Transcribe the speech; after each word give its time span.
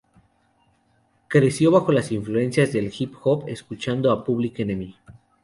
Creció 1.27 1.69
bajo 1.69 1.91
las 1.91 2.11
influencias 2.11 2.73
del 2.73 2.91
Hip-hop 2.91 3.43
escuchando 3.47 4.09
a 4.11 4.23
Public 4.23 4.57
Enemy. 4.57 4.97